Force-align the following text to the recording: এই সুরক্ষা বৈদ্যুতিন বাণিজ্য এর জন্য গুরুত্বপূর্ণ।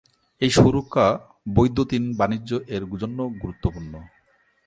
এই 0.41 0.51
সুরক্ষা 0.51 1.05
বৈদ্যুতিন 1.47 2.03
বাণিজ্য 2.19 2.51
এর 2.75 2.83
জন্য 3.01 3.19
গুরুত্বপূর্ণ। 3.41 3.93